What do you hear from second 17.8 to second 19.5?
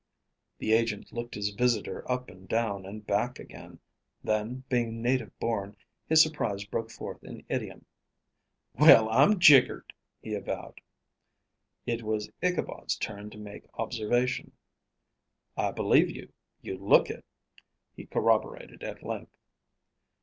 he corroborated at length.